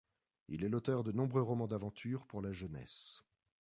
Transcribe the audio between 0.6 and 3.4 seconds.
est l'auteur de nombreux romans d'aventures pour la jeunesse.